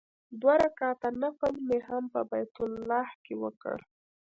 دوه 0.41 0.53
رکعاته 0.63 1.09
نفل 1.23 1.53
مې 1.67 1.79
هم 1.87 2.03
په 2.13 2.21
بیت 2.29 2.53
الله 2.65 3.05
کې 3.23 3.33
وکړ. 3.43 3.77